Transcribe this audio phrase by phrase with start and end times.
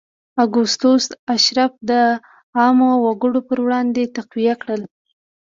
[0.43, 1.05] اګوستوس
[1.35, 1.91] اشراف د
[2.57, 4.81] عامو وګړو پر وړاندې تقویه کړل